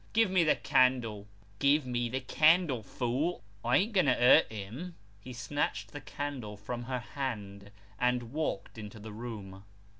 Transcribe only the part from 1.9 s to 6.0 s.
the candle, fool I ain't going to hurt him." He snatched